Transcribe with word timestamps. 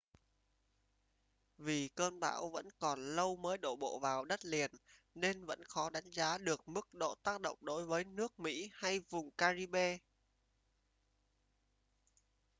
vì 1.57 1.89
cơn 1.95 2.19
bão 2.19 2.49
vẫn 2.49 2.67
còn 2.79 3.15
lâu 3.15 3.35
mới 3.35 3.57
đổ 3.57 3.75
bộ 3.75 3.99
vào 3.99 4.25
đất 4.25 4.45
liền 4.45 4.71
nên 5.15 5.45
vẫn 5.45 5.63
khó 5.63 5.89
đánh 5.89 6.11
giá 6.11 6.37
được 6.37 6.69
mức 6.69 6.93
độ 6.93 7.15
tác 7.23 7.41
động 7.41 7.57
đối 7.61 7.85
với 7.85 8.03
nước 8.03 8.39
mỹ 8.39 8.69
hay 8.73 8.99
vùng 8.99 9.31
caribbean 9.31 9.97